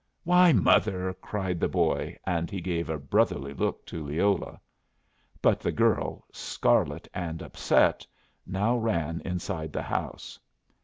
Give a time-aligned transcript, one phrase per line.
[0.23, 4.59] "Why, mother!" cried the boy, and he gave a brotherly look to Leola.
[5.43, 8.07] But the girl, scarlet and upset,
[8.47, 10.39] now ran inside the house.